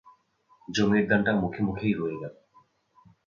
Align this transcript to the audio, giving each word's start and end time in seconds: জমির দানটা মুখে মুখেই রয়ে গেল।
জমির 0.67 1.03
দানটা 1.07 1.31
মুখে 1.33 1.61
মুখেই 1.67 1.93
রয়ে 1.93 2.19
গেল। 2.21 2.33